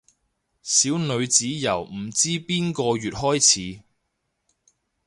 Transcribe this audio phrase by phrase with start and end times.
[0.63, 3.39] 小女子由唔知邊個月開
[3.75, 3.83] 始